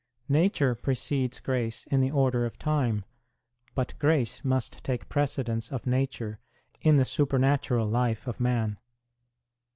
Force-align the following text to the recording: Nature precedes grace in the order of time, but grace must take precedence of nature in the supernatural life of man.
Nature 0.29 0.73
precedes 0.73 1.39
grace 1.39 1.85
in 1.91 2.01
the 2.01 2.09
order 2.09 2.43
of 2.43 2.57
time, 2.57 3.05
but 3.75 3.93
grace 3.99 4.43
must 4.43 4.83
take 4.83 5.07
precedence 5.09 5.71
of 5.71 5.85
nature 5.85 6.39
in 6.81 6.95
the 6.95 7.05
supernatural 7.05 7.87
life 7.87 8.25
of 8.25 8.39
man. 8.39 8.79